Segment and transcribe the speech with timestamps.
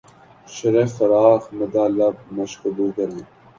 [0.55, 3.23] شرح فراق مدح لب مشکبو کریں